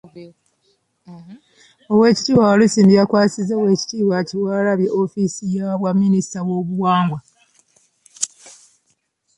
[1.91, 7.19] Oweekitiibwa Walusimbi yakwasizza Oweekitiibwa Kyewalabye ofiisi y’obwa minisita w’Obuwangwa.